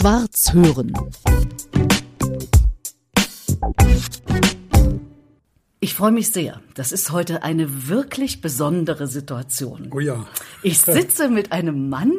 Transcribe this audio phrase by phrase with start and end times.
[0.00, 0.94] Schwarz hören.
[5.80, 6.62] Ich freue mich sehr.
[6.72, 9.90] Das ist heute eine wirklich besondere Situation.
[9.92, 10.26] Oh ja.
[10.62, 12.14] Ich sitze mit einem Mann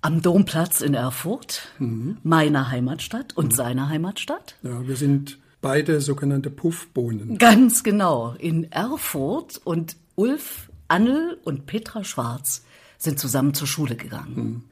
[0.00, 2.18] am Domplatz in Erfurt, mhm.
[2.24, 3.54] meiner Heimatstadt und mhm.
[3.54, 4.56] seiner Heimatstadt.
[4.64, 7.38] Ja, wir sind beide sogenannte Puffbohnen.
[7.38, 8.34] Ganz genau.
[8.40, 12.64] In Erfurt und Ulf Annel und Petra Schwarz
[12.98, 14.34] sind zusammen zur Schule gegangen.
[14.34, 14.62] Mhm.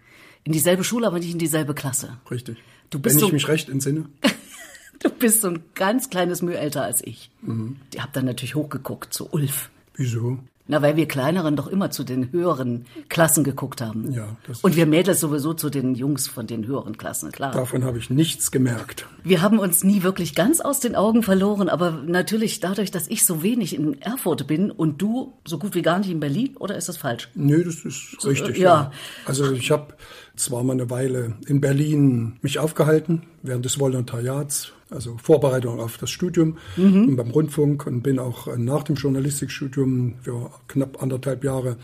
[0.44, 2.18] In dieselbe Schule, aber nicht in dieselbe Klasse.
[2.30, 2.58] Richtig.
[2.90, 4.06] Du bist Wenn so ich mich recht entsinne.
[5.00, 7.30] du bist so ein ganz kleines Mühe älter als ich.
[7.40, 7.76] Mhm.
[7.92, 9.70] Ich habe dann natürlich hochgeguckt zu Ulf.
[9.94, 10.38] Wieso?
[10.72, 14.10] Na, weil wir Kleineren doch immer zu den höheren Klassen geguckt haben.
[14.10, 14.38] Ja.
[14.46, 17.52] Das Und wir Mädels sowieso zu den Jungs von den höheren Klassen, klar.
[17.52, 19.06] Davon habe ich nichts gemerkt.
[19.22, 23.26] Wir haben uns nie wirklich ganz aus den Augen verloren, aber natürlich dadurch, dass ich
[23.26, 26.74] so wenig in Erfurt bin und du so gut wie gar nicht in Berlin, oder
[26.74, 27.28] ist das falsch?
[27.34, 28.56] Nö, das ist richtig.
[28.56, 28.62] Ja.
[28.64, 28.92] ja.
[29.26, 29.92] Also ich habe
[30.36, 36.10] zwar mal eine Weile in Berlin mich aufgehalten während des Volontariats also Vorbereitung auf das
[36.10, 37.16] Studium mhm.
[37.16, 41.76] beim Rundfunk und bin auch nach dem Journalistikstudium für knapp anderthalb Jahre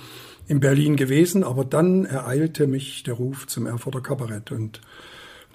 [0.46, 1.44] in Berlin gewesen.
[1.44, 4.80] Aber dann ereilte mich der Ruf zum Erfurter Kabarett und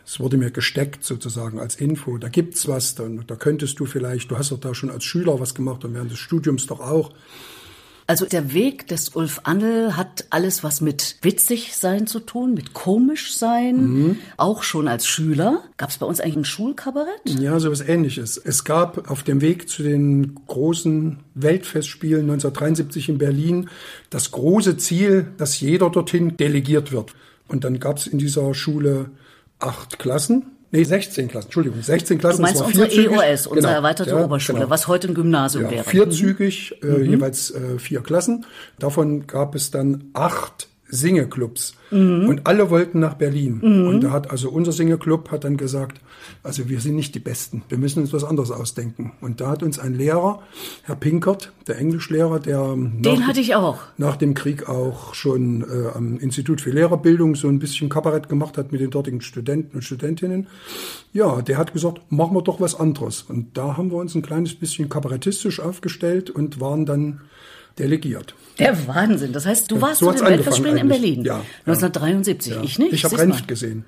[0.05, 2.17] es wurde mir gesteckt sozusagen als Info.
[2.17, 5.39] Da gibt's was, da, da könntest du vielleicht, du hast doch da schon als Schüler
[5.39, 7.13] was gemacht und während des Studiums doch auch.
[8.13, 12.75] Also der Weg des Ulf Annel hat alles was mit witzig sein zu tun, mit
[12.75, 13.87] komisch sein.
[13.87, 14.19] Mhm.
[14.37, 15.63] Auch schon als Schüler.
[15.77, 17.39] Gab es bei uns eigentlich ein Schulkabarett?
[17.39, 18.37] Ja, so was ähnliches.
[18.37, 23.67] Es gab auf dem Weg zu den großen Weltfestspielen 1973 in Berlin
[24.11, 27.15] das große Ziel, dass jeder dorthin delegiert wird.
[27.47, 29.09] Und dann gab es in dieser Schule
[29.57, 32.37] acht Klassen Nee, 16 Klassen, Entschuldigung, 16 Klassen.
[32.37, 34.71] Du meinst unsere EOS, unsere genau, erweiterte ja, Oberschule, genau.
[34.71, 35.83] was heute ein Gymnasium ja, wäre.
[35.83, 36.95] Vierzügig, mhm.
[36.95, 38.47] äh, jeweils äh, vier Klassen.
[38.79, 41.75] Davon gab es dann acht Singeclubs.
[41.91, 42.27] Mhm.
[42.27, 43.59] Und alle wollten nach Berlin.
[43.61, 43.87] Mhm.
[43.87, 45.99] Und da hat also unser Singeclub hat dann gesagt,
[46.43, 47.63] also wir sind nicht die Besten.
[47.69, 49.13] Wir müssen uns was anderes ausdenken.
[49.19, 50.41] Und da hat uns ein Lehrer,
[50.83, 55.95] Herr Pinkert, der Englischlehrer, der den hatte ich auch nach dem Krieg auch schon äh,
[55.95, 59.83] am Institut für Lehrerbildung so ein bisschen Kabarett gemacht hat mit den dortigen Studenten und
[59.83, 60.47] Studentinnen.
[61.11, 63.23] Ja, der hat gesagt, machen wir doch was anderes.
[63.23, 67.21] Und da haben wir uns ein kleines bisschen kabarettistisch aufgestellt und waren dann
[67.79, 68.35] delegiert.
[68.59, 69.33] Der Wahnsinn.
[69.33, 71.23] Das heißt, du warst so zu den Weltfestspielen in Berlin.
[71.23, 71.41] Ja.
[71.65, 72.53] 1973.
[72.53, 72.61] Ja.
[72.61, 72.93] Ich nicht.
[72.93, 73.85] Ich habe Renft gesehen.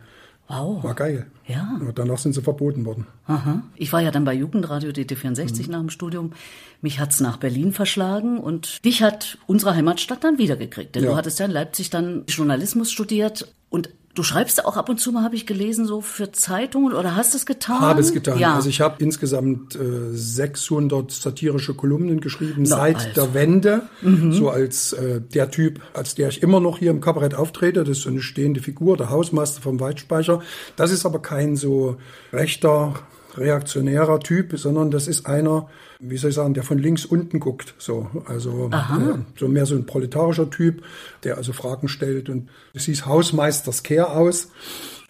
[0.47, 0.83] Wow.
[0.83, 1.25] War geil.
[1.47, 1.77] Ja.
[1.79, 3.07] Und danach sind sie verboten worden.
[3.25, 3.63] Aha.
[3.75, 5.71] Ich war ja dann bei Jugendradio DT64 mhm.
[5.71, 6.33] nach dem Studium.
[6.81, 10.95] Mich hat's nach Berlin verschlagen und dich hat unsere Heimatstadt dann wiedergekriegt.
[10.95, 11.11] Denn ja.
[11.11, 15.11] du hattest ja in Leipzig dann Journalismus studiert und Du schreibst auch ab und zu
[15.11, 17.81] mal, habe ich gelesen, so für Zeitungen oder hast es getan?
[17.81, 18.39] Habe es getan.
[18.39, 18.55] Ja.
[18.55, 23.09] Also ich habe insgesamt äh, 600 satirische Kolumnen geschrieben no, seit also.
[23.13, 23.81] der Wende.
[24.01, 24.31] Mhm.
[24.31, 27.83] So als äh, der Typ, als der ich immer noch hier im Kabarett auftrete.
[27.83, 30.41] Das ist so eine stehende Figur, der Hausmeister vom Waldspeicher.
[30.77, 31.97] Das ist aber kein so
[32.31, 32.93] rechter
[33.37, 35.69] reaktionärer Typ, sondern das ist einer,
[35.99, 37.75] wie soll ich sagen, der von links unten guckt.
[37.77, 40.83] So, also äh, so mehr so ein proletarischer Typ,
[41.23, 44.49] der also Fragen stellt und es hieß Hausmeisters Kehr aus.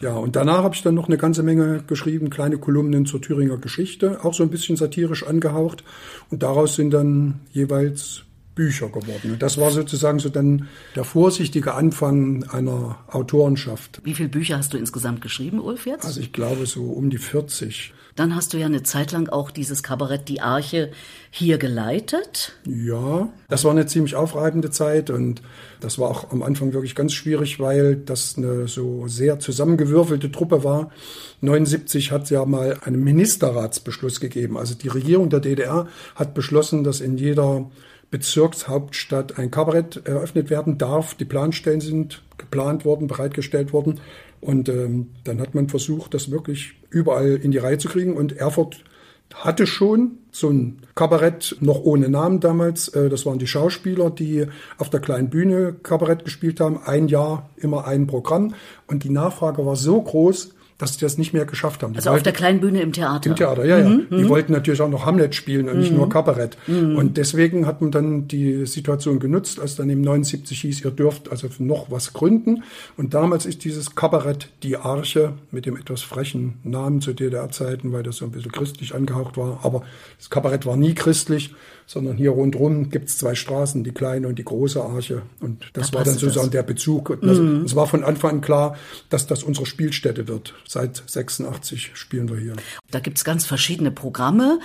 [0.01, 3.57] Ja, und danach habe ich dann noch eine ganze Menge geschrieben, kleine Kolumnen zur Thüringer
[3.57, 5.83] Geschichte, auch so ein bisschen satirisch angehaucht.
[6.29, 8.25] Und daraus sind dann jeweils
[8.55, 9.33] Bücher geworden.
[9.33, 14.01] Und das war sozusagen so dann der vorsichtige Anfang einer Autorenschaft.
[14.03, 16.05] Wie viele Bücher hast du insgesamt geschrieben, Ulf, jetzt?
[16.05, 17.93] Also ich glaube so um die 40.
[18.15, 20.89] Dann hast du ja eine Zeit lang auch dieses Kabarett Die Arche
[21.31, 22.53] hier geleitet.
[22.65, 25.41] Ja, das war eine ziemlich aufreibende Zeit und
[25.81, 30.63] das war auch am Anfang wirklich ganz schwierig, weil das eine so sehr zusammengewürfelte Truppe
[30.63, 30.91] war.
[31.41, 34.57] 79 hat ja mal einen Ministerratsbeschluss gegeben.
[34.57, 37.69] Also die Regierung der DDR hat beschlossen, dass in jeder
[38.11, 41.15] Bezirkshauptstadt ein Kabarett eröffnet werden darf.
[41.15, 43.99] Die Planstellen sind geplant worden, bereitgestellt worden.
[44.41, 48.15] Und ähm, dann hat man versucht, das wirklich überall in die Reihe zu kriegen.
[48.15, 48.83] Und Erfurt
[49.33, 52.87] hatte schon so ein Kabarett, noch ohne Namen damals.
[52.89, 54.45] Äh, das waren die Schauspieler, die
[54.77, 56.79] auf der kleinen Bühne Kabarett gespielt haben.
[56.83, 58.53] Ein Jahr immer ein Programm.
[58.87, 61.93] Und die Nachfrage war so groß, dass sie das nicht mehr geschafft haben.
[61.93, 63.29] Die also wollten, auf der kleinen Bühne im Theater.
[63.29, 63.87] Im Theater, ja, ja.
[63.87, 64.29] Mhm, die mhm.
[64.29, 66.09] wollten natürlich auch noch Hamlet spielen und nicht nur mhm.
[66.09, 66.57] Kabarett.
[66.67, 66.97] Mhm.
[66.97, 71.31] Und deswegen hat man dann die Situation genutzt, als dann im 79 hieß, ihr dürft
[71.31, 72.63] also noch was gründen.
[72.97, 78.03] Und damals ist dieses Kabarett Die Arche mit dem etwas frechen Namen zu DDR-Zeiten, weil
[78.03, 79.59] das so ein bisschen christlich angehaucht war.
[79.63, 79.83] Aber
[80.17, 81.53] das Kabarett war nie christlich,
[81.87, 85.21] sondern hier rundherum gibt's zwei Straßen, die kleine und die große Arche.
[85.39, 86.51] Und das da war dann sozusagen das.
[86.51, 87.11] der Bezug.
[87.11, 87.63] Und also, mhm.
[87.63, 88.75] es war von Anfang an klar,
[89.09, 90.55] dass das unsere Spielstätte wird.
[90.67, 92.53] Seit 86 spielen wir hier.
[92.91, 94.59] Da gibt's ganz verschiedene Programme.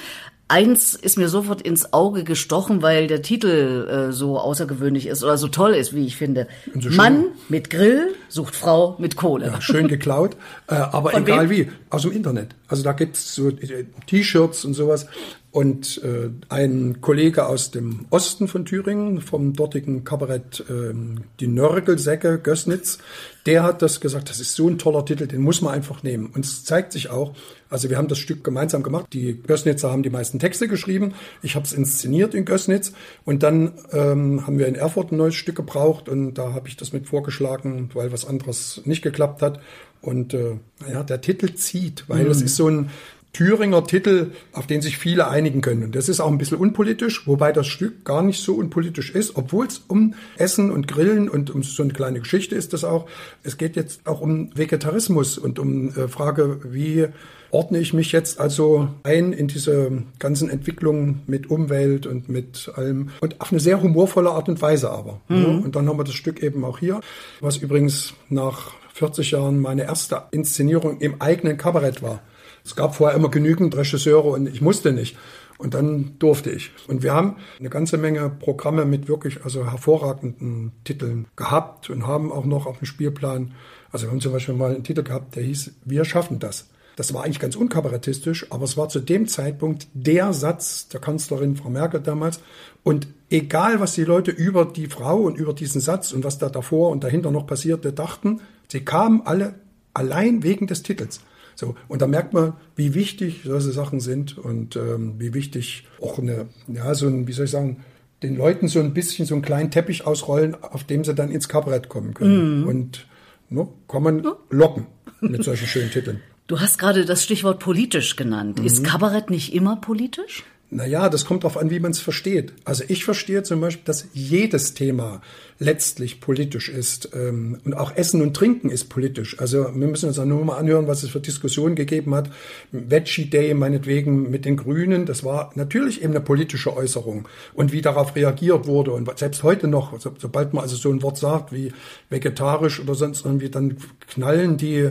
[0.48, 5.38] eins ist mir sofort ins Auge gestochen, weil der Titel äh, so außergewöhnlich ist oder
[5.38, 6.48] so toll ist, wie ich finde.
[6.78, 9.46] So Mann mit Grill sucht Frau mit Kohle.
[9.46, 10.36] Ja, schön geklaut,
[10.66, 11.68] äh, aber Von egal wem?
[11.68, 12.56] wie, aus dem Internet.
[12.66, 15.06] Also da gibt's so äh, T-Shirts und sowas.
[15.52, 20.94] Und äh, ein Kollege aus dem Osten von Thüringen, vom dortigen Kabarett äh,
[21.40, 22.98] Die Nörgelsäcke Gößnitz,
[23.46, 26.26] der hat das gesagt, das ist so ein toller Titel, den muss man einfach nehmen.
[26.26, 27.34] Und es zeigt sich auch,
[27.68, 29.06] also wir haben das Stück gemeinsam gemacht.
[29.12, 31.14] Die Gößnitzer haben die meisten Texte geschrieben.
[31.42, 32.92] Ich habe es inszeniert in Gößnitz.
[33.24, 36.08] Und dann ähm, haben wir in Erfurt ein neues Stück gebraucht.
[36.08, 39.60] Und da habe ich das mit vorgeschlagen, weil was anderes nicht geklappt hat.
[40.00, 40.58] Und äh,
[40.90, 42.30] ja, der Titel zieht, weil mhm.
[42.30, 42.90] es ist so ein
[43.32, 45.84] Thüringer Titel, auf den sich viele einigen können.
[45.84, 49.36] Und das ist auch ein bisschen unpolitisch, wobei das Stück gar nicht so unpolitisch ist,
[49.36, 53.06] obwohl es um Essen und Grillen und um so eine kleine Geschichte ist das auch.
[53.44, 57.06] Es geht jetzt auch um Vegetarismus und um äh, Frage, wie
[57.52, 63.10] ordne ich mich jetzt also ein in diese ganzen Entwicklungen mit Umwelt und mit allem
[63.20, 65.20] und auf eine sehr humorvolle Art und Weise aber.
[65.28, 65.62] Mhm.
[65.62, 67.00] Und dann haben wir das Stück eben auch hier,
[67.40, 72.20] was übrigens nach 40 Jahren meine erste Inszenierung im eigenen Kabarett war.
[72.70, 75.16] Es gab vorher immer genügend Regisseure und ich musste nicht.
[75.58, 76.70] Und dann durfte ich.
[76.86, 82.30] Und wir haben eine ganze Menge Programme mit wirklich also hervorragenden Titeln gehabt und haben
[82.30, 83.54] auch noch auf dem Spielplan,
[83.90, 86.68] also wir haben zum Beispiel mal einen Titel gehabt, der hieß Wir schaffen das.
[86.94, 91.56] Das war eigentlich ganz unkabarettistisch, aber es war zu dem Zeitpunkt der Satz der Kanzlerin
[91.56, 92.40] Frau Merkel damals.
[92.84, 96.48] Und egal, was die Leute über die Frau und über diesen Satz und was da
[96.48, 99.56] davor und dahinter noch passierte, dachten, sie kamen alle
[99.92, 101.20] allein wegen des Titels.
[101.60, 106.18] So, und da merkt man, wie wichtig solche Sachen sind und ähm, wie wichtig auch
[106.18, 107.84] eine, ja, so ein, wie soll ich sagen,
[108.22, 111.50] den Leuten so ein bisschen so einen kleinen Teppich ausrollen, auf dem sie dann ins
[111.50, 112.62] Kabarett kommen können.
[112.62, 112.66] Mhm.
[112.66, 113.06] Und
[113.50, 114.86] ne, kommen locken
[115.20, 116.22] mit solchen schönen Titeln.
[116.46, 118.58] Du hast gerade das Stichwort politisch genannt.
[118.58, 118.64] Mhm.
[118.64, 120.44] Ist Kabarett nicht immer politisch?
[120.72, 122.52] Naja, das kommt darauf an, wie man es versteht.
[122.64, 125.20] Also ich verstehe zum Beispiel, dass jedes Thema
[125.58, 127.10] letztlich politisch ist.
[127.12, 129.40] Ähm, und auch Essen und Trinken ist politisch.
[129.40, 132.30] Also wir müssen uns nur mal anhören, was es für Diskussionen gegeben hat.
[132.70, 137.26] Veggie Day meinetwegen mit den Grünen, das war natürlich eben eine politische Äußerung.
[137.52, 138.92] Und wie darauf reagiert wurde.
[138.92, 141.72] Und selbst heute noch, sobald man also so ein Wort sagt wie
[142.10, 143.76] vegetarisch oder sonst irgendwie, dann
[144.08, 144.90] knallen die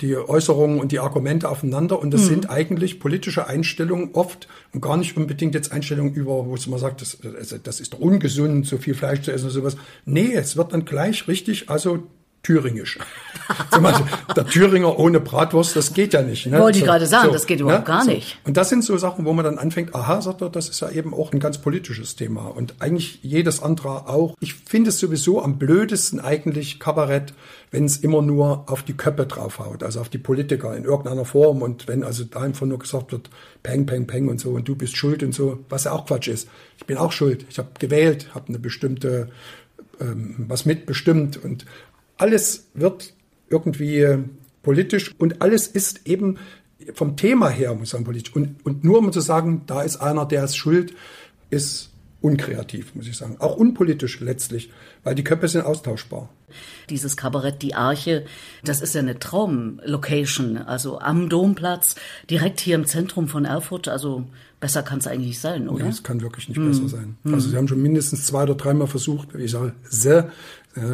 [0.00, 2.26] die Äußerungen und die Argumente aufeinander und das mhm.
[2.26, 7.00] sind eigentlich politische Einstellungen oft und gar nicht unbedingt jetzt Einstellungen über, wo man sagt,
[7.00, 7.18] das,
[7.62, 9.76] das, ist doch ungesund, so viel Fleisch zu essen oder sowas.
[10.04, 12.04] Nee, es wird dann gleich richtig, also
[12.42, 12.98] thüringisch.
[14.36, 16.46] der Thüringer ohne Bratwurst, das geht ja nicht.
[16.46, 16.58] Ne?
[16.58, 17.94] Wollte ich so, gerade sagen, so, das geht überhaupt ne?
[17.94, 18.28] gar nicht.
[18.28, 18.48] So.
[18.48, 20.90] Und das sind so Sachen, wo man dann anfängt, aha, sagt er, das ist ja
[20.90, 22.46] eben auch ein ganz politisches Thema.
[22.46, 24.36] Und eigentlich jedes andere auch.
[24.40, 27.34] Ich finde es sowieso am blödesten eigentlich Kabarett,
[27.70, 31.62] wenn es immer nur auf die Köpfe draufhaut, also auf die Politiker in irgendeiner Form.
[31.62, 33.28] Und wenn also da einfach nur gesagt wird,
[33.62, 36.28] peng, peng, peng und so, und du bist schuld und so, was ja auch Quatsch
[36.28, 36.48] ist.
[36.78, 37.44] Ich bin auch schuld.
[37.50, 39.28] Ich habe gewählt, habe eine bestimmte
[40.00, 41.66] ähm, was mitbestimmt und
[42.20, 43.14] alles wird
[43.48, 44.18] irgendwie
[44.62, 46.36] politisch und alles ist eben
[46.94, 48.34] vom Thema her, muss ich sagen, politisch.
[48.34, 50.94] Und, und nur um zu sagen, da ist einer, der ist schuld,
[51.50, 51.90] ist
[52.20, 53.36] unkreativ, muss ich sagen.
[53.38, 54.70] Auch unpolitisch letztlich,
[55.02, 56.28] weil die Köpfe sind austauschbar.
[56.90, 58.26] Dieses Kabarett Die Arche,
[58.64, 61.94] das ist ja eine Traumlocation, also am Domplatz,
[62.28, 64.26] direkt hier im Zentrum von Erfurt, also
[64.58, 65.84] besser kann es eigentlich sein, oder?
[65.84, 66.68] Nee, es kann wirklich nicht mm.
[66.68, 67.16] besser sein.
[67.24, 70.28] Also sie haben schon mindestens zwei oder dreimal versucht, ich sage, sie,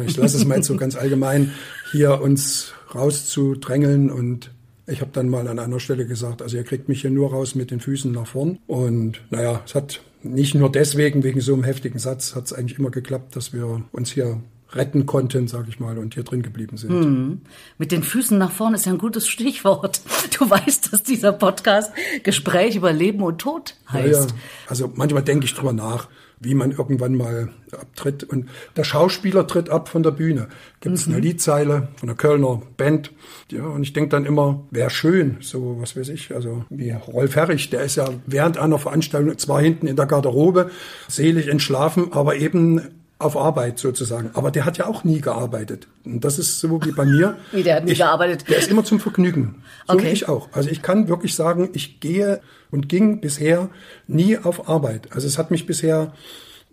[0.05, 1.53] ich lasse es mal jetzt so ganz allgemein,
[1.91, 4.51] hier uns rauszudrängeln und
[4.87, 7.55] ich habe dann mal an einer Stelle gesagt, also ihr kriegt mich hier nur raus
[7.55, 8.59] mit den Füßen nach vorn.
[8.67, 12.79] Und naja, es hat nicht nur deswegen, wegen so einem heftigen Satz, hat es eigentlich
[12.79, 14.41] immer geklappt, dass wir uns hier
[14.71, 16.89] retten konnten, sage ich mal, und hier drin geblieben sind.
[16.91, 17.41] Hm.
[17.77, 20.01] Mit den Füßen nach vorn ist ja ein gutes Stichwort.
[20.37, 21.91] Du weißt, dass dieser Podcast
[22.23, 24.29] Gespräch über Leben und Tod heißt.
[24.29, 24.41] Ja, ja.
[24.67, 28.23] Also manchmal denke ich drüber nach wie man irgendwann mal abtritt.
[28.23, 30.47] Und der Schauspieler tritt ab von der Bühne.
[30.79, 31.13] Gibt es mhm.
[31.13, 33.11] eine Liedzeile von der Kölner Band.
[33.51, 37.35] Ja, und ich denke dann immer, wäre schön, so was weiß ich, also wie Rolf
[37.35, 40.69] Herrich, der ist ja während einer Veranstaltung zwar hinten in der Garderobe,
[41.07, 42.81] selig entschlafen, aber eben
[43.19, 44.29] auf Arbeit sozusagen.
[44.33, 45.87] Aber der hat ja auch nie gearbeitet.
[46.05, 47.37] Und das ist so wie bei mir.
[47.51, 48.47] Wie, der hat nie ich, gearbeitet?
[48.47, 49.63] Der ist immer zum Vergnügen.
[49.87, 50.11] So okay.
[50.11, 50.49] ich auch.
[50.51, 53.69] Also ich kann wirklich sagen, ich gehe und ging bisher
[54.07, 55.09] nie auf Arbeit.
[55.13, 56.13] Also es hat mich bisher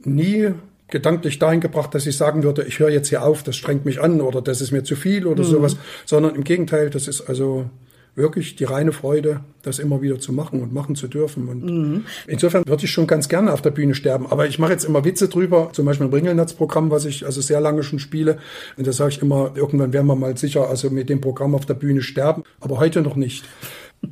[0.05, 0.53] nie
[0.89, 4.01] gedanklich dahin gebracht, dass ich sagen würde, ich höre jetzt hier auf, das strengt mich
[4.01, 5.49] an oder das ist mir zu viel oder mhm.
[5.49, 7.71] sowas, sondern im Gegenteil, das ist also
[8.17, 11.49] wirklich die reine Freude, das immer wieder zu machen und machen zu dürfen.
[11.49, 12.05] Und mhm.
[12.27, 14.27] insofern würde ich schon ganz gerne auf der Bühne sterben.
[14.31, 17.61] Aber ich mache jetzt immer Witze drüber, zum Beispiel ein Ringelnetz-Programm, was ich also sehr
[17.61, 18.39] lange schon spiele.
[18.77, 21.67] Und da sage ich immer, irgendwann werden wir mal sicher also mit dem Programm auf
[21.67, 23.45] der Bühne sterben, aber heute noch nicht.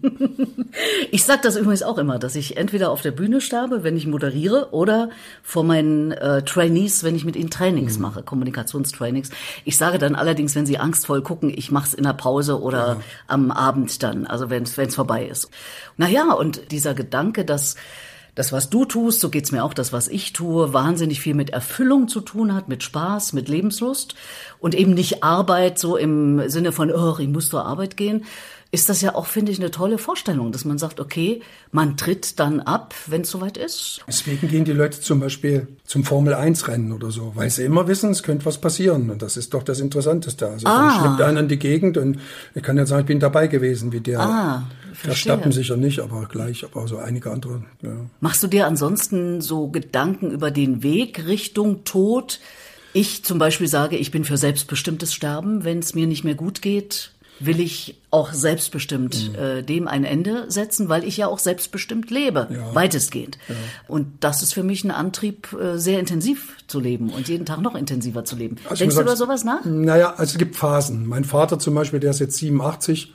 [1.11, 4.07] Ich sage das übrigens auch immer, dass ich entweder auf der Bühne sterbe, wenn ich
[4.07, 5.11] moderiere, oder
[5.43, 8.03] vor meinen äh, Trainees, wenn ich mit ihnen Trainings mhm.
[8.03, 9.31] mache, Kommunikationstrainings.
[9.65, 12.79] Ich sage dann allerdings, wenn sie angstvoll gucken, ich mache es in der Pause oder
[12.79, 13.01] ja.
[13.27, 15.51] am Abend dann, also wenn es vorbei ist.
[15.97, 17.77] Naja, und dieser Gedanke, dass
[18.35, 21.51] das, was du tust, so geht's mir auch, das, was ich tue, wahnsinnig viel mit
[21.51, 24.15] Erfüllung zu tun hat, mit Spaß, mit Lebenslust
[24.59, 28.25] und eben nicht Arbeit so im Sinne von, oh, ich muss zur Arbeit gehen,
[28.75, 32.41] ist das ja auch, finde ich, eine tolle Vorstellung, dass man sagt, okay, man tritt
[32.41, 34.01] dann ab, wenn es soweit ist.
[34.09, 38.23] Deswegen gehen die Leute zum Beispiel zum Formel-1-Rennen oder so, weil sie immer wissen, es
[38.23, 39.11] könnte was passieren.
[39.11, 40.49] Und das ist doch das Interessanteste.
[40.49, 40.89] Also ah.
[40.89, 42.19] dann schleppt einer in die Gegend und
[42.55, 44.21] ich kann ja sagen, ich bin dabei gewesen, wie der.
[44.21, 44.63] Ah.
[44.95, 47.65] Verstappen sicher nicht, aber gleich, aber so einige andere.
[47.83, 47.91] Ja.
[48.21, 52.41] Machst du dir ansonsten so Gedanken über den Weg Richtung Tod?
[52.93, 56.61] Ich zum Beispiel sage, ich bin für selbstbestimmtes Sterben, wenn es mir nicht mehr gut
[56.63, 59.35] geht will ich auch selbstbestimmt mhm.
[59.35, 62.75] äh, dem ein Ende setzen, weil ich ja auch selbstbestimmt lebe, ja.
[62.75, 63.39] weitestgehend.
[63.49, 63.55] Ja.
[63.89, 67.61] Und das ist für mich ein Antrieb, äh, sehr intensiv zu leben und jeden Tag
[67.61, 68.57] noch intensiver zu leben.
[68.69, 69.65] Also Denkst du über sowas nach?
[69.65, 71.07] Naja, also es gibt Phasen.
[71.07, 73.13] Mein Vater zum Beispiel, der ist jetzt 87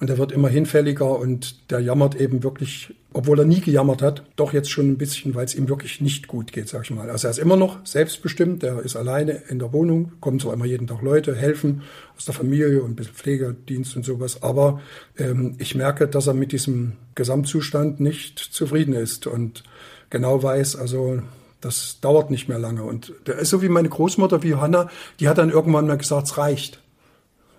[0.00, 4.24] und der wird immer hinfälliger und der jammert eben wirklich, obwohl er nie gejammert hat,
[4.36, 7.10] doch jetzt schon ein bisschen, weil es ihm wirklich nicht gut geht, sag ich mal.
[7.10, 10.64] Also er ist immer noch selbstbestimmt, er ist alleine in der Wohnung, kommen zwar immer
[10.64, 11.82] jeden Tag Leute, helfen
[12.16, 14.80] aus der Familie und ein bisschen Pflegedienst und sowas, aber
[15.16, 19.62] ähm, ich merke, dass er mit diesem Gesamtzustand nicht zufrieden ist und
[20.10, 21.20] genau weiß, also
[21.64, 22.82] das dauert nicht mehr lange.
[22.82, 26.26] Und der ist so wie meine Großmutter, wie Johanna, die hat dann irgendwann mal gesagt,
[26.26, 26.80] es reicht.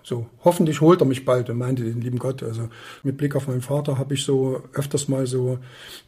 [0.08, 2.40] So, hoffentlich holt er mich bald und meinte den lieben Gott.
[2.44, 2.68] Also
[3.02, 5.58] mit Blick auf meinen Vater habe ich so öfters mal so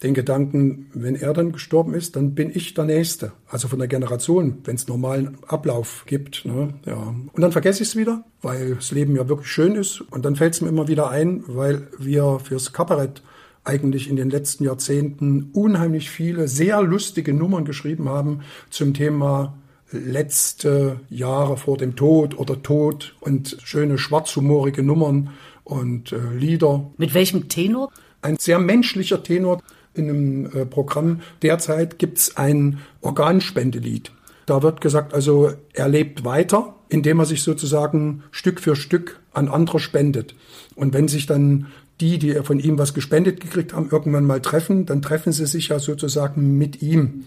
[0.04, 3.32] den Gedanken, wenn er dann gestorben ist, dann bin ich der Nächste.
[3.48, 6.44] Also von der Generation, wenn es normalen Ablauf gibt.
[6.44, 6.74] Ne?
[6.86, 7.12] Ja.
[7.32, 10.00] Und dann vergesse ich es wieder, weil das Leben ja wirklich schön ist.
[10.00, 13.24] Und dann fällt es mir immer wieder ein, weil wir fürs Kabarett
[13.64, 19.58] eigentlich in den letzten Jahrzehnten unheimlich viele sehr lustige Nummern geschrieben haben zum Thema
[19.90, 25.30] letzte Jahre vor dem Tod oder Tod und schöne schwarzhumorige Nummern
[25.64, 26.90] und äh, Lieder.
[26.96, 27.90] Mit welchem Tenor?
[28.22, 29.62] Ein sehr menschlicher Tenor.
[29.94, 34.12] In einem äh, Programm derzeit gibt's ein Organspendelied.
[34.46, 39.48] Da wird gesagt, also er lebt weiter, indem er sich sozusagen Stück für Stück an
[39.48, 40.34] andere spendet.
[40.74, 41.66] Und wenn sich dann
[42.00, 45.68] die, die von ihm was gespendet gekriegt haben, irgendwann mal treffen, dann treffen sie sich
[45.68, 47.26] ja sozusagen mit ihm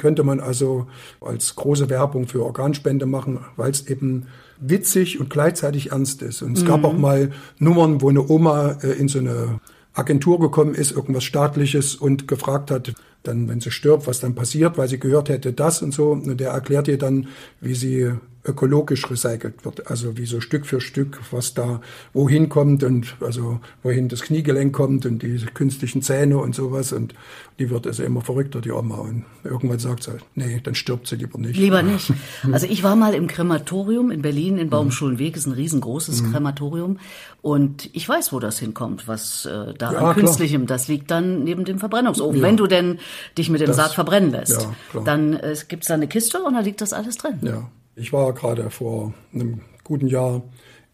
[0.00, 0.86] könnte man also
[1.20, 4.26] als große Werbung für Organspende machen, weil es eben
[4.58, 6.42] witzig und gleichzeitig ernst ist.
[6.42, 6.68] Und es mhm.
[6.68, 9.60] gab auch mal Nummern, wo eine Oma äh, in so eine
[9.92, 14.78] Agentur gekommen ist, irgendwas staatliches und gefragt hat, dann, wenn sie stirbt, was dann passiert,
[14.78, 16.12] weil sie gehört hätte das und so.
[16.12, 17.28] Und der erklärt ihr dann,
[17.60, 18.12] wie sie
[18.44, 19.90] ökologisch recycelt wird.
[19.90, 21.80] Also wie so Stück für Stück, was da
[22.14, 26.92] wohin kommt und also wohin das Kniegelenk kommt und die künstlichen Zähne und sowas.
[26.92, 27.14] Und
[27.58, 28.96] die wird also immer verrückter, die Oma.
[28.96, 31.56] Und irgendwann sagt sie, nee, dann stirbt sie lieber nicht.
[31.58, 32.12] Lieber nicht.
[32.52, 36.32] Also ich war mal im Krematorium in Berlin, in Baumschulenweg, ist ein riesengroßes mhm.
[36.32, 36.98] Krematorium.
[37.42, 40.78] Und ich weiß, wo das hinkommt, was äh, da ja, an künstlichem, klar.
[40.78, 42.40] das liegt dann neben dem Verbrennungsofen.
[42.40, 42.46] Ja.
[42.46, 42.98] Wenn du denn
[43.36, 44.62] dich mit dem das, Sarg verbrennen lässt,
[44.94, 47.40] ja, dann äh, gibt's da eine Kiste und da liegt das alles drin.
[47.42, 47.70] Ja.
[48.00, 50.42] Ich war gerade vor einem guten Jahr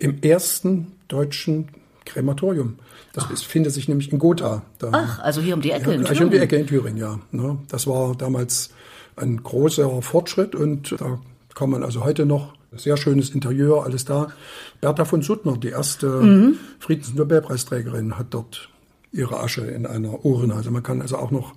[0.01, 1.69] im ersten deutschen
[2.05, 2.81] Krematorium.
[3.13, 4.63] Das ist, findet sich nämlich in Gotha.
[4.79, 6.25] Da, Ach, also hier um die Ecke ja, in Thüringen.
[6.25, 7.21] um die Ecke in Thüringen, ja.
[7.31, 7.59] Ne?
[7.69, 8.71] Das war damals
[9.15, 11.21] ein großer Fortschritt und da
[11.55, 14.33] kann man also heute noch sehr schönes Interieur, alles da.
[14.81, 16.59] Bertha von Suttner, die erste mhm.
[16.81, 18.69] Friedensnobelpreisträgerin, hat dort
[19.13, 20.55] ihre Asche in einer Urne.
[20.55, 21.55] Also man kann also auch noch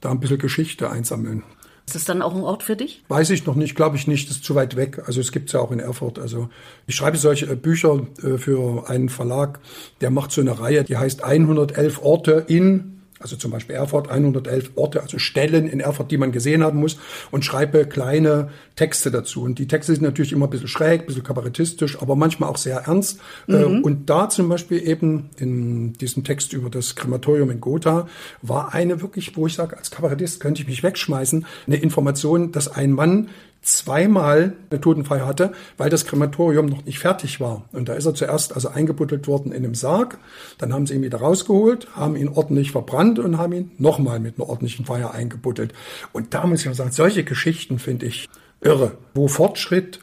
[0.00, 1.42] da ein bisschen Geschichte einsammeln.
[1.86, 3.04] Ist das dann auch ein Ort für dich?
[3.08, 4.30] Weiß ich noch nicht, glaube ich nicht.
[4.30, 5.02] Ist zu weit weg.
[5.06, 6.18] Also es gibt es ja auch in Erfurt.
[6.18, 6.48] Also
[6.86, 9.60] ich schreibe solche äh, Bücher äh, für einen Verlag,
[10.00, 12.93] der macht so eine Reihe, die heißt 111 Orte in
[13.24, 16.98] also zum Beispiel Erfurt, 111 Orte, also Stellen in Erfurt, die man gesehen haben muss
[17.30, 19.42] und schreibe kleine Texte dazu.
[19.42, 22.58] Und die Texte sind natürlich immer ein bisschen schräg, ein bisschen kabarettistisch, aber manchmal auch
[22.58, 23.20] sehr ernst.
[23.48, 23.82] Äh, mhm.
[23.82, 28.08] Und da zum Beispiel eben in diesem Text über das Krematorium in Gotha
[28.42, 32.68] war eine wirklich, wo ich sage, als Kabarettist könnte ich mich wegschmeißen, eine Information, dass
[32.68, 33.30] ein Mann
[33.64, 37.64] zweimal eine Totenfeier hatte, weil das Krematorium noch nicht fertig war.
[37.72, 40.18] Und da ist er zuerst also eingebuddelt worden in einem Sarg.
[40.58, 44.38] Dann haben sie ihn wieder rausgeholt, haben ihn ordentlich verbrannt und haben ihn nochmal mit
[44.38, 45.72] einer ordentlichen Feier eingebuddelt.
[46.12, 48.28] Und da muss ich auch sagen, solche Geschichten finde ich
[48.60, 50.00] irre, wo Fortschritt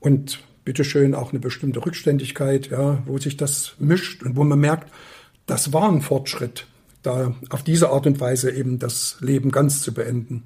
[0.00, 4.92] und bitteschön auch eine bestimmte Rückständigkeit, ja, wo sich das mischt und wo man merkt,
[5.46, 6.66] das war ein Fortschritt,
[7.02, 10.44] da auf diese Art und Weise eben das Leben ganz zu beenden.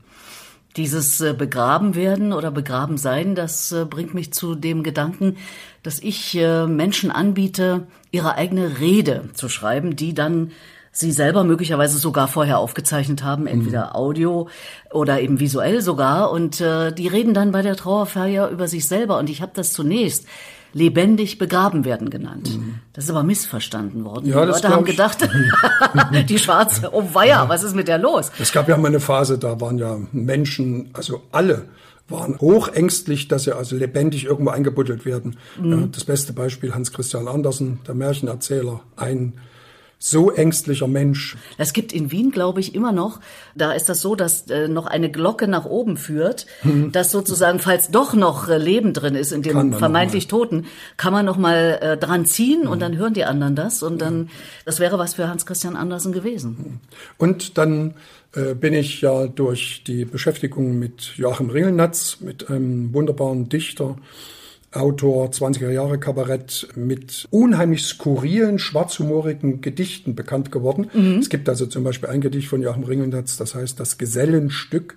[0.76, 5.36] Dieses äh, Begraben werden oder begraben sein, das äh, bringt mich zu dem Gedanken,
[5.82, 10.50] dass ich äh, Menschen anbiete, ihre eigene Rede zu schreiben, die dann
[10.90, 13.92] sie selber möglicherweise sogar vorher aufgezeichnet haben, entweder mhm.
[13.94, 14.48] Audio
[14.90, 16.30] oder eben visuell sogar.
[16.30, 19.18] Und äh, die reden dann bei der Trauerfeier über sich selber.
[19.18, 20.26] Und ich habe das zunächst
[20.74, 22.50] lebendig begraben werden genannt.
[22.56, 22.80] Mhm.
[22.92, 24.26] Das ist aber missverstanden worden.
[24.26, 25.18] Ja, die Leute haben gedacht,
[26.28, 28.30] die Schwarze, oh weia, was ist mit der los?
[28.38, 31.66] Es gab ja mal eine Phase, da waren ja Menschen, also alle
[32.08, 35.36] waren hochängstlich, dass sie also lebendig irgendwo eingebuddelt werden.
[35.58, 35.90] Mhm.
[35.92, 39.34] Das beste Beispiel Hans Christian Andersen, der Märchenerzähler, ein
[40.04, 41.38] so ängstlicher Mensch.
[41.56, 43.20] Es gibt in Wien, glaube ich, immer noch,
[43.54, 46.92] da ist das so, dass äh, noch eine Glocke nach oben führt, hm.
[46.92, 50.66] dass sozusagen, falls doch noch äh, Leben drin ist in dem vermeintlich Toten,
[50.98, 52.68] kann man noch mal äh, dran ziehen hm.
[52.68, 54.28] und dann hören die anderen das und dann,
[54.66, 56.56] das wäre was für Hans Christian Andersen gewesen.
[56.58, 56.80] Hm.
[57.16, 57.94] Und dann
[58.34, 63.96] äh, bin ich ja durch die Beschäftigung mit Joachim Ringelnatz, mit einem wunderbaren Dichter,
[64.76, 70.90] Autor 20er Jahre Kabarett mit unheimlich skurrilen, schwarzhumorigen Gedichten bekannt geworden.
[70.92, 71.18] Mhm.
[71.18, 74.96] Es gibt also zum Beispiel ein Gedicht von Joachim Ringelnatz, das heißt das Gesellenstück.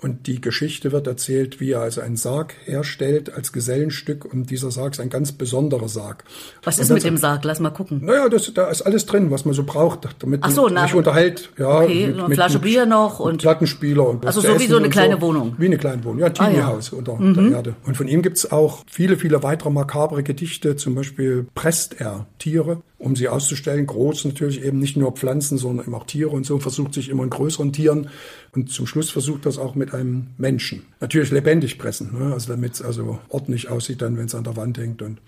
[0.00, 4.26] Und die Geschichte wird erzählt, wie er also einen Sarg herstellt als Gesellenstück.
[4.26, 6.24] Und dieser Sarg ist ein ganz besonderer Sarg.
[6.64, 7.44] Was ist mit dem Sarg?
[7.44, 8.04] Lass mal gucken.
[8.04, 10.94] Naja, das, da ist alles drin, was man so braucht, damit Ach so, man sich
[10.94, 11.50] unterhält.
[11.58, 14.90] Ja, okay, mit, eine Flasche Bier noch und Plattenspieler und Also so wie so eine
[14.90, 15.22] kleine so.
[15.22, 15.54] Wohnung.
[15.58, 16.98] Wie eine kleine Wohnung, ja, Teenie-Haus ah, ja.
[16.98, 17.34] unter mhm.
[17.34, 17.74] der Erde.
[17.86, 20.76] Und von ihm gibt's auch viele, viele weitere makabre Gedichte.
[20.76, 23.86] Zum Beispiel presst er Tiere um sie auszustellen.
[23.86, 26.58] Groß natürlich eben nicht nur Pflanzen, sondern eben auch Tiere und so.
[26.58, 28.08] Versucht sich immer in größeren Tieren
[28.54, 30.82] und zum Schluss versucht das auch mit einem Menschen.
[31.00, 32.32] Natürlich lebendig pressen, ne?
[32.32, 35.20] also damit es also ordentlich aussieht dann, wenn es an der Wand hängt und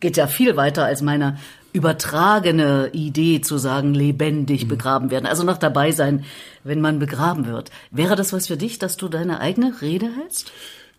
[0.00, 1.38] geht ja viel weiter als meine
[1.72, 4.68] übertragene Idee zu sagen, lebendig mhm.
[4.68, 5.26] begraben werden.
[5.26, 6.24] Also noch dabei sein,
[6.62, 7.70] wenn man begraben wird.
[7.90, 10.52] Wäre das was für dich, dass du deine eigene Rede hältst?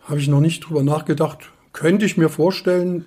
[0.04, 1.52] Habe ich noch nicht drüber nachgedacht.
[1.72, 3.06] Könnte ich mir vorstellen,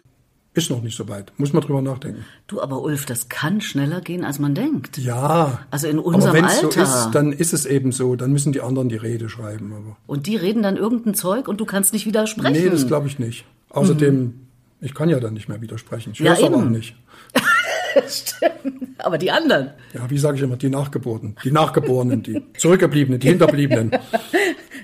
[0.54, 1.32] ist noch nicht so weit.
[1.36, 2.24] Muss man drüber nachdenken.
[2.46, 4.98] Du, aber Ulf, das kann schneller gehen, als man denkt.
[4.98, 5.60] Ja.
[5.70, 6.70] Also in unserem aber Alter.
[6.72, 8.16] so ist, dann ist es eben so.
[8.16, 9.72] Dann müssen die anderen die Rede schreiben.
[9.72, 9.96] Aber.
[10.06, 12.52] Und die reden dann irgendein Zeug und du kannst nicht widersprechen.
[12.52, 13.44] Nee, das glaube ich nicht.
[13.70, 14.34] Außerdem, mhm.
[14.80, 16.12] ich kann ja dann nicht mehr widersprechen.
[16.12, 16.96] Ich ja, höre aber auch nicht.
[18.08, 18.88] Stimmt.
[18.98, 19.70] Aber die anderen.
[19.92, 23.92] Ja, wie sage ich immer, die Nachgeborenen, die Nachgeborenen, die Zurückgebliebenen, die Hinterbliebenen.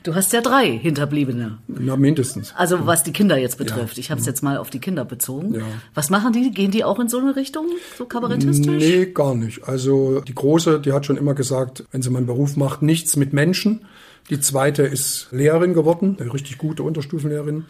[0.05, 1.59] Du hast ja drei Hinterbliebene.
[1.67, 2.53] Na, mindestens.
[2.55, 3.97] Also was die Kinder jetzt betrifft.
[3.97, 4.01] Ja.
[4.01, 5.55] Ich habe es jetzt mal auf die Kinder bezogen.
[5.55, 5.63] Ja.
[5.95, 6.51] Was machen die?
[6.51, 8.83] Gehen die auch in so eine Richtung, so kabarettistisch?
[8.83, 9.67] Nee, gar nicht.
[9.67, 13.33] Also die Große, die hat schon immer gesagt, wenn sie meinen Beruf macht, nichts mit
[13.33, 13.87] Menschen.
[14.29, 17.65] Die zweite ist Lehrerin geworden, eine richtig gute Unterstufenlehrerin.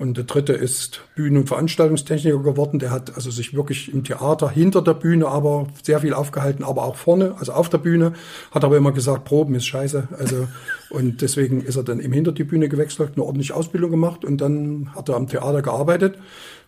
[0.00, 2.78] Und der dritte ist Bühnen- und Veranstaltungstechniker geworden.
[2.78, 6.84] Der hat also sich wirklich im Theater hinter der Bühne aber sehr viel aufgehalten, aber
[6.84, 8.14] auch vorne, also auf der Bühne.
[8.50, 10.08] Hat aber immer gesagt, Proben ist scheiße.
[10.18, 10.48] Also,
[10.88, 14.40] und deswegen ist er dann eben hinter die Bühne gewechselt, eine ordentliche Ausbildung gemacht und
[14.40, 16.16] dann hat er am Theater gearbeitet.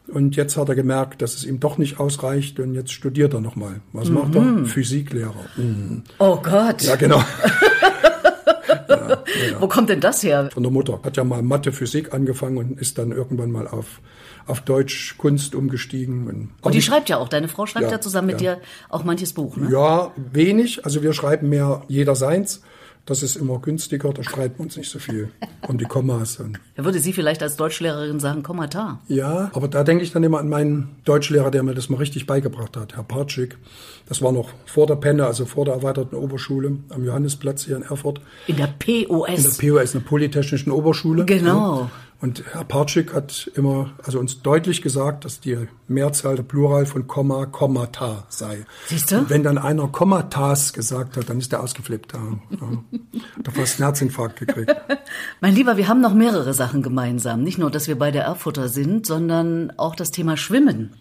[0.08, 3.40] Und jetzt hat er gemerkt, dass es ihm doch nicht ausreicht und jetzt studiert er
[3.40, 3.80] nochmal.
[3.94, 4.14] Was mhm.
[4.14, 4.66] macht er?
[4.66, 5.46] Physiklehrer.
[5.56, 6.02] Mhm.
[6.18, 6.82] Oh Gott.
[6.82, 7.24] Ja, genau.
[8.88, 9.22] Ja.
[9.60, 10.48] Wo kommt denn das her?
[10.52, 11.00] Von der Mutter.
[11.02, 14.00] Hat ja mal Mathe, Physik angefangen und ist dann irgendwann mal auf,
[14.46, 16.26] auf Deutsch, Kunst umgestiegen.
[16.26, 17.28] Und, und die ich, schreibt ja auch.
[17.28, 19.70] Deine Frau schreibt ja, ja zusammen mit dir auch manches Buch, ne?
[19.70, 20.84] Ja, wenig.
[20.84, 22.62] Also wir schreiben mehr jeder seins.
[23.04, 25.30] Das ist immer günstiger, da streiten wir uns nicht so viel
[25.68, 26.40] um die Kommas.
[26.76, 29.00] Da würde sie vielleicht als Deutschlehrerin sagen, Kommata.
[29.08, 32.26] Ja, aber da denke ich dann immer an meinen Deutschlehrer, der mir das mal richtig
[32.26, 33.58] beigebracht hat, Herr Partschik.
[34.08, 37.82] Das war noch vor der Penne, also vor der erweiterten Oberschule am Johannesplatz hier in
[37.82, 38.20] Erfurt.
[38.46, 39.60] In der POS.
[39.60, 41.24] In der POS, einer Polytechnischen Oberschule.
[41.24, 41.90] Genau.
[42.22, 47.08] Und Herr Partschik hat immer, also uns deutlich gesagt, dass die Mehrzahl, der Plural von
[47.08, 48.64] Komma, Kommata sei.
[48.86, 49.18] Siehst du?
[49.18, 52.12] Und wenn dann einer Kommatas gesagt hat, dann ist der ausgeflippt.
[52.12, 52.20] Ja.
[52.60, 53.18] ja.
[53.42, 54.72] Da fast einen Herzinfarkt gekriegt.
[55.40, 57.42] mein Lieber, wir haben noch mehrere Sachen gemeinsam.
[57.42, 60.94] Nicht nur, dass wir beide Erfurter sind, sondern auch das Thema Schwimmen.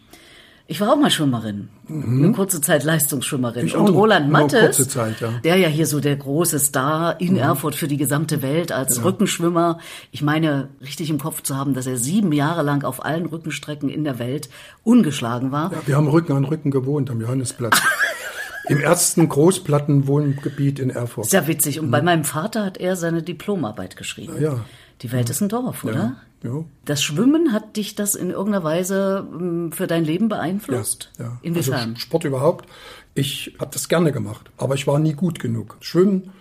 [0.68, 1.70] Ich war auch mal Schwimmerin.
[1.88, 2.24] Mhm.
[2.24, 3.66] Eine kurze Zeit Leistungsschwimmerin.
[3.66, 3.90] Ich und.
[3.90, 5.30] Roland Mattes, Zeit, ja.
[5.44, 7.40] der ja hier so der große Star in mhm.
[7.40, 9.04] Erfurt für die gesamte Welt als ja.
[9.04, 9.80] Rückenschwimmer.
[10.12, 13.90] Ich meine, richtig im Kopf zu haben, dass er sieben Jahre lang auf allen Rückenstrecken
[13.90, 14.50] in der Welt
[14.84, 15.72] ungeschlagen war.
[15.72, 17.82] Ja, wir haben Rücken an Rücken gewohnt am Johannesplatz.
[18.70, 21.30] Im ersten Großplattenwohngebiet in Erfurt.
[21.30, 21.80] Sehr witzig.
[21.80, 21.92] Und mhm.
[21.92, 24.42] bei meinem Vater hat er seine Diplomarbeit geschrieben.
[24.42, 24.64] Ja.
[25.02, 26.18] Die Welt ist ein Dorf, oder?
[26.44, 26.66] Ja.
[26.86, 31.12] Das Schwimmen hat dich das in irgendeiner Weise ähm, für dein Leben beeinflusst?
[31.18, 31.26] Ja.
[31.26, 31.40] ja.
[31.42, 31.92] Inwiefern?
[31.92, 32.68] Also Sport überhaupt.
[33.14, 35.78] Ich habe das gerne gemacht, aber ich war nie gut genug.
[35.82, 36.32] Schwimmen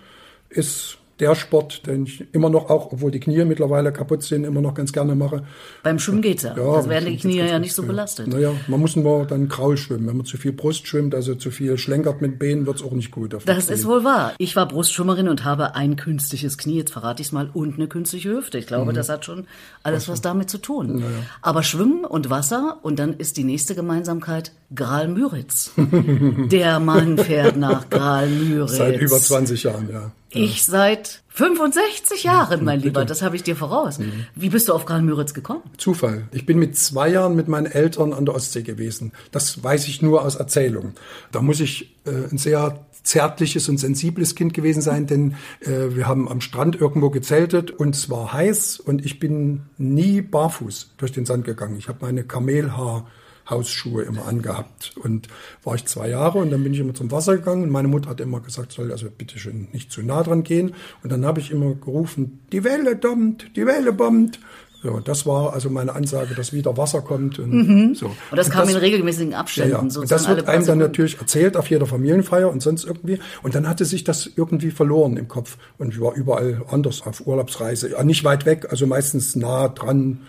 [0.49, 4.59] ist der Sport, den ich immer noch auch, obwohl die Knie mittlerweile kaputt sind, immer
[4.59, 5.43] noch ganz gerne mache.
[5.83, 6.57] Beim Schwimmen geht's ja.
[6.57, 8.27] ja das werden die Knie ja nicht so belastet.
[8.27, 10.07] Naja, man muss nur dann kraul schwimmen.
[10.07, 13.11] Wenn man zu viel Brust schwimmt, also zu viel schlenkert mit Beinen, wird's auch nicht
[13.11, 13.37] gut.
[13.45, 14.33] das ist wohl wahr.
[14.39, 18.31] Ich war Brustschwimmerin und habe ein künstliches Knie, jetzt verrate ich's mal, und eine künstliche
[18.31, 18.57] Hüfte.
[18.57, 18.95] Ich glaube, mhm.
[18.95, 19.45] das hat schon
[19.83, 20.95] alles was damit zu tun.
[20.95, 21.07] Naja.
[21.43, 25.71] Aber Schwimmen und Wasser und dann ist die nächste Gemeinsamkeit Gral Müritz.
[25.77, 28.77] der Mann fährt nach Gral Müritz.
[28.77, 30.11] Seit über 20 Jahren, ja.
[30.33, 33.99] Ich seit 65 Jahren, mein Lieber, das habe ich dir voraus.
[33.99, 34.25] Mhm.
[34.35, 35.61] Wie bist du auf Karl Müritz gekommen?
[35.77, 36.27] Zufall.
[36.31, 39.13] Ich bin mit zwei Jahren mit meinen Eltern an der Ostsee gewesen.
[39.31, 40.93] Das weiß ich nur aus Erzählung.
[41.31, 46.07] Da muss ich äh, ein sehr zärtliches und sensibles Kind gewesen sein, denn äh, wir
[46.07, 51.11] haben am Strand irgendwo gezeltet und es war heiß und ich bin nie barfuß durch
[51.11, 51.77] den Sand gegangen.
[51.77, 53.07] Ich habe meine Kamelhaar
[53.51, 54.93] Hausschuhe immer angehabt.
[54.95, 55.27] Und
[55.63, 58.09] war ich zwei Jahre und dann bin ich immer zum Wasser gegangen und meine Mutter
[58.09, 60.73] hat immer gesagt, soll also bitte schön nicht zu nah dran gehen.
[61.03, 64.39] Und dann habe ich immer gerufen, die Welle dommt, die Welle bombt.
[64.83, 67.37] So, das war also meine Ansage, dass wieder Wasser kommt.
[67.37, 67.93] Und, mhm.
[67.95, 68.07] so.
[68.07, 69.71] und das und kam das, in regelmäßigen Abständen.
[69.71, 69.99] Ja, ja.
[69.99, 73.19] Und das wird einem dann natürlich erzählt auf jeder Familienfeier und sonst irgendwie.
[73.43, 75.57] Und dann hatte sich das irgendwie verloren im Kopf.
[75.77, 77.91] Und ich war überall anders auf Urlaubsreise.
[77.91, 80.21] Ja, nicht weit weg, also meistens nah dran.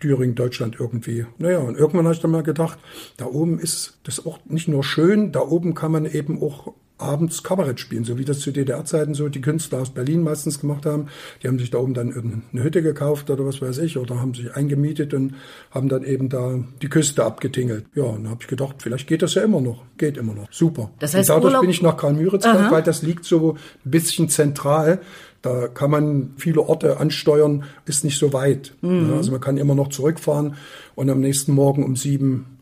[0.00, 1.26] Thüringen, Deutschland irgendwie.
[1.38, 2.78] Naja, und irgendwann habe ich dann mal gedacht,
[3.16, 7.44] da oben ist das auch nicht nur schön, da oben kann man eben auch abends
[7.44, 11.06] Kabarett spielen, so wie das zu DDR-Zeiten so die Künstler aus Berlin meistens gemacht haben.
[11.42, 14.34] Die haben sich da oben dann eine Hütte gekauft oder was weiß ich oder haben
[14.34, 15.34] sich eingemietet und
[15.70, 17.86] haben dann eben da die Küste abgetingelt.
[17.94, 19.84] Ja, und da habe ich gedacht, vielleicht geht das ja immer noch.
[19.96, 20.48] Geht immer noch.
[20.50, 20.90] Super.
[20.98, 23.90] Das heißt, und dadurch Urlaub bin ich nach Karl-Müritz gegangen, weil das liegt so ein
[23.90, 25.00] bisschen zentral.
[25.42, 28.74] Da kann man viele Orte ansteuern, ist nicht so weit.
[28.80, 29.14] Mhm.
[29.14, 30.56] Also man kann immer noch zurückfahren
[30.94, 32.58] und am nächsten Morgen um sieben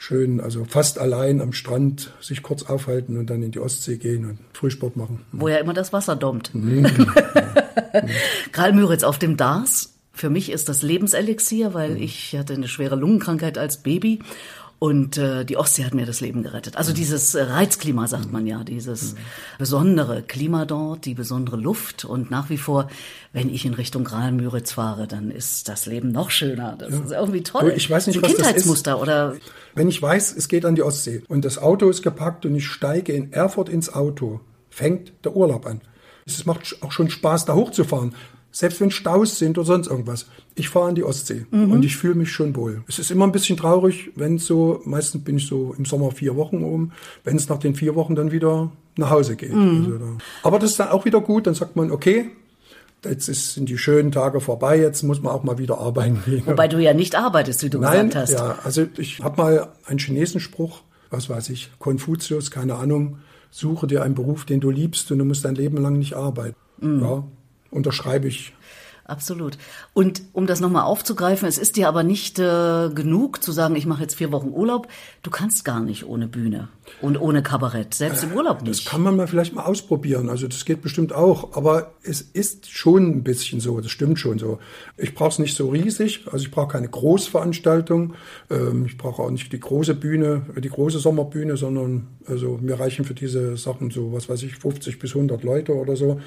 [0.00, 4.24] schön, also fast allein am Strand sich kurz aufhalten und dann in die Ostsee gehen
[4.24, 5.20] und Frühsport machen.
[5.32, 6.54] Wo ja immer das Wasser dommt.
[6.54, 6.86] Mhm.
[8.52, 9.94] Karl Müritz auf dem Dars.
[10.12, 12.02] Für mich ist das Lebenselixier, weil mhm.
[12.02, 14.20] ich hatte eine schwere Lungenkrankheit als Baby
[14.80, 16.78] und äh, die Ostsee hat mir das Leben gerettet.
[16.78, 19.14] Also dieses äh, Reizklima, sagt man ja, dieses
[19.58, 22.06] besondere Klima dort, die besondere Luft.
[22.06, 22.88] Und nach wie vor,
[23.34, 26.76] wenn ich in Richtung Graal-Müritz fahre, dann ist das Leben noch schöner.
[26.78, 27.00] Das ja.
[27.00, 27.74] ist irgendwie toll.
[27.76, 29.02] Ich weiß nicht, so was Kindheitsmuster das ist.
[29.02, 29.36] oder.
[29.74, 32.66] Wenn ich weiß, es geht an die Ostsee und das Auto ist gepackt und ich
[32.66, 34.40] steige in Erfurt ins Auto,
[34.70, 35.82] fängt der Urlaub an.
[36.24, 38.14] Es macht auch schon Spaß, da hochzufahren.
[38.52, 40.26] Selbst wenn Staus sind oder sonst irgendwas.
[40.56, 41.70] Ich fahre an die Ostsee mhm.
[41.70, 42.82] und ich fühle mich schon wohl.
[42.88, 46.10] Es ist immer ein bisschen traurig, wenn es so, meistens bin ich so im Sommer
[46.10, 49.54] vier Wochen oben, wenn es nach den vier Wochen dann wieder nach Hause geht.
[49.54, 49.84] Mhm.
[49.84, 50.18] Also da.
[50.42, 52.30] Aber das ist dann auch wieder gut, dann sagt man, okay,
[53.04, 56.42] jetzt sind die schönen Tage vorbei, jetzt muss man auch mal wieder arbeiten gehen.
[56.46, 58.32] Wobei du ja nicht arbeitest, wie du Nein, gesagt hast.
[58.32, 63.18] Ja, also ich habe mal einen Chinesenspruch, was weiß ich, Konfuzius, keine Ahnung,
[63.50, 66.56] suche dir einen Beruf, den du liebst und du musst dein Leben lang nicht arbeiten.
[66.80, 67.00] Mhm.
[67.00, 67.24] Ja,
[67.70, 68.52] unterschreibe ich.
[69.10, 69.58] Absolut.
[69.92, 73.84] Und um das nochmal aufzugreifen, es ist dir aber nicht äh, genug zu sagen, ich
[73.84, 74.86] mache jetzt vier Wochen Urlaub.
[75.24, 76.68] Du kannst gar nicht ohne Bühne
[77.00, 78.86] und ohne Kabarett, selbst im Urlaub nicht.
[78.86, 80.28] Das kann man mal vielleicht mal ausprobieren.
[80.28, 81.56] Also das geht bestimmt auch.
[81.56, 84.60] Aber es ist schon ein bisschen so, das stimmt schon so.
[84.96, 88.14] Ich brauche es nicht so riesig, also ich brauche keine Großveranstaltung.
[88.48, 93.04] Ähm, ich brauche auch nicht die große Bühne, die große Sommerbühne, sondern also mir reichen
[93.04, 96.20] für diese Sachen so, was weiß ich, 50 bis 100 Leute oder so.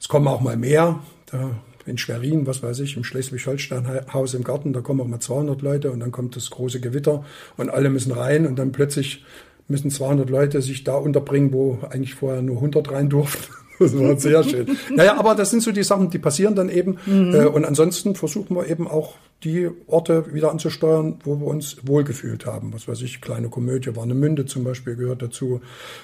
[0.00, 1.00] Es kommen auch mal mehr.
[1.26, 1.50] Da
[1.88, 5.90] in Schwerin, was weiß ich, im Schleswig-Holstein-Haus im Garten, da kommen auch mal 200 Leute
[5.90, 7.24] und dann kommt das große Gewitter
[7.56, 9.24] und alle müssen rein und dann plötzlich
[9.68, 13.52] müssen 200 Leute sich da unterbringen, wo eigentlich vorher nur 100 rein durften.
[13.88, 14.76] Das war sehr schön.
[14.94, 16.98] Naja, aber das sind so die Sachen, die passieren dann eben.
[17.06, 17.34] Mhm.
[17.34, 19.14] Äh, und ansonsten versuchen wir eben auch
[19.44, 22.72] die Orte wieder anzusteuern, wo wir uns wohlgefühlt haben.
[22.72, 25.60] Was weiß ich, kleine Komödie, Warnemünde zum Beispiel gehört dazu.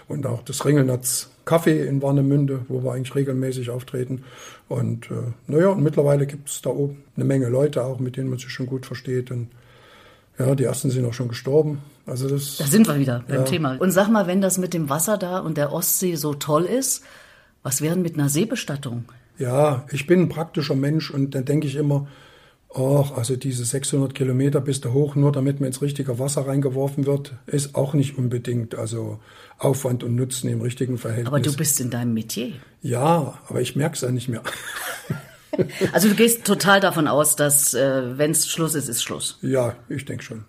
[0.06, 4.24] Und auch das Ringelnatz Café in Warnemünde, wo wir eigentlich regelmäßig auftreten.
[4.68, 8.30] Und äh, naja, und mittlerweile gibt es da oben eine Menge Leute auch, mit denen
[8.30, 9.30] man sich schon gut versteht.
[9.30, 9.48] Und
[10.38, 11.82] ja, die ersten sind auch schon gestorben.
[12.06, 12.56] Also das.
[12.58, 13.42] Da sind wir wieder beim ja.
[13.44, 13.76] Thema.
[13.78, 17.02] Und sag mal, wenn das mit dem Wasser da und der Ostsee so toll ist,
[17.64, 19.06] was wäre mit einer Seebestattung?
[19.36, 22.06] Ja, ich bin ein praktischer Mensch und dann denke ich immer,
[22.72, 27.06] ach, also diese 600 Kilometer bis da hoch, nur damit man ins richtige Wasser reingeworfen
[27.06, 29.18] wird, ist auch nicht unbedingt, also
[29.58, 31.26] Aufwand und Nutzen im richtigen Verhältnis.
[31.26, 32.52] Aber du bist in deinem Metier.
[32.82, 34.42] Ja, aber ich merke es ja nicht mehr.
[35.92, 39.38] also du gehst total davon aus, dass äh, wenn es Schluss ist, ist Schluss.
[39.42, 40.44] Ja, ich denke schon.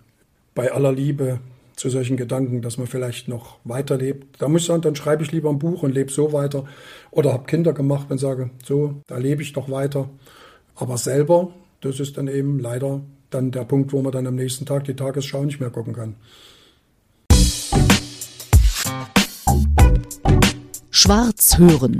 [0.54, 1.40] Bei aller Liebe
[1.76, 4.40] zu solchen Gedanken, dass man vielleicht noch weiterlebt.
[4.40, 6.64] Da muss ich sagen, dann schreibe ich lieber ein Buch und lebe so weiter.
[7.10, 10.08] Oder habe Kinder gemacht und sage, so, da lebe ich doch weiter.
[10.74, 14.64] Aber selber, das ist dann eben leider dann der Punkt, wo man dann am nächsten
[14.64, 16.16] Tag die Tagesschau nicht mehr gucken kann.
[20.90, 21.98] Schwarz hören.